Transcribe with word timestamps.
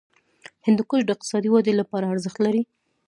هندوکش 0.65 1.01
د 1.05 1.09
اقتصادي 1.15 1.49
ودې 1.51 1.73
لپاره 1.81 2.11
ارزښت 2.13 2.39
لري. 2.45 2.63